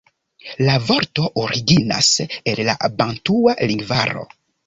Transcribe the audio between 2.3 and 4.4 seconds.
el la bantua lingvaro.